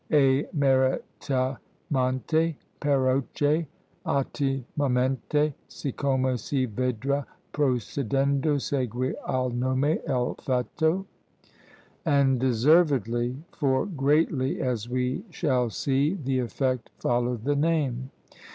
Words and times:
e 0.09 0.43
meritamente_; 0.57 2.55
perocché 2.81 3.67
ottimamente, 4.03 5.53
siccome 5.67 6.35
si 6.39 6.65
vedra 6.65 7.23
procedendo, 7.53 8.59
segui 8.59 9.13
al 9.27 9.51
nome 9.51 9.99
l'effetto: 10.07 11.05
"and 12.03 12.39
deservedly! 12.39 13.37
for 13.51 13.85
greatly, 13.85 14.59
as 14.59 14.89
we 14.89 15.23
shall 15.29 15.69
see, 15.69 16.15
the 16.23 16.39
effect 16.39 16.89
followed 16.97 17.43
the 17.43 17.55
name!" 17.55 18.09